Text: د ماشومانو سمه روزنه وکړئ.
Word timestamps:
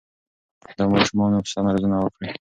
د 0.77 0.79
ماشومانو 0.93 1.37
سمه 1.51 1.69
روزنه 1.73 1.97
وکړئ. 2.01 2.29